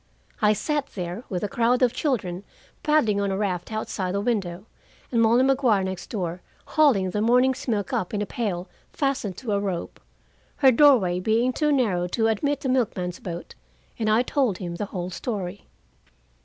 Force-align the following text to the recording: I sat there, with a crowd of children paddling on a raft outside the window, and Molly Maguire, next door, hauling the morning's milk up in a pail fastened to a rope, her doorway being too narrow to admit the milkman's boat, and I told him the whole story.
I 0.41 0.53
sat 0.53 0.87
there, 0.95 1.23
with 1.29 1.43
a 1.43 1.47
crowd 1.47 1.83
of 1.83 1.93
children 1.93 2.43
paddling 2.81 3.21
on 3.21 3.29
a 3.29 3.37
raft 3.37 3.71
outside 3.71 4.15
the 4.15 4.19
window, 4.19 4.65
and 5.11 5.21
Molly 5.21 5.43
Maguire, 5.43 5.83
next 5.83 6.09
door, 6.09 6.41
hauling 6.69 7.11
the 7.11 7.21
morning's 7.21 7.67
milk 7.67 7.93
up 7.93 8.11
in 8.11 8.19
a 8.19 8.25
pail 8.25 8.67
fastened 8.91 9.37
to 9.37 9.51
a 9.51 9.59
rope, 9.59 9.99
her 10.55 10.71
doorway 10.71 11.19
being 11.19 11.53
too 11.53 11.71
narrow 11.71 12.07
to 12.07 12.25
admit 12.29 12.61
the 12.61 12.67
milkman's 12.69 13.19
boat, 13.19 13.53
and 13.99 14.09
I 14.09 14.23
told 14.23 14.57
him 14.57 14.77
the 14.77 14.85
whole 14.87 15.11
story. 15.11 15.67